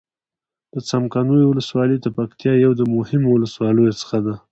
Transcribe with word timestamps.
د 0.73 0.75
څمکنيو 0.89 1.49
ولسوالي 1.51 1.97
د 2.01 2.07
پکتيا 2.17 2.53
يو 2.65 2.71
د 2.79 2.81
مهمو 2.95 3.29
ولسواليو 3.33 3.97
څخه 4.01 4.17
ده. 4.25 4.35